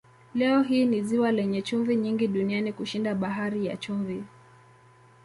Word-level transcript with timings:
Leo 0.35 0.61
hii 0.61 0.85
ni 0.85 1.01
ziwa 1.01 1.31
lenye 1.31 1.61
chumvi 1.61 1.95
nyingi 1.95 2.27
duniani 2.27 2.73
kushinda 2.73 3.15
Bahari 3.15 3.65
ya 3.65 3.77
Chumvi. 3.77 4.23